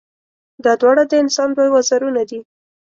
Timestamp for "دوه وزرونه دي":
1.53-2.39